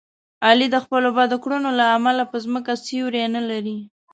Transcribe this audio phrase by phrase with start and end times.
[0.47, 3.77] علي د خپلو بدو کړنو له امله په ځمکه سیوری نه لري.